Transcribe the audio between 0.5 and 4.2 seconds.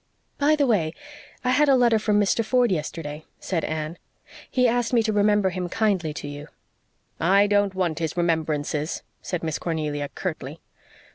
the way, I had a letter from Mr. Ford yesterday," said Anne.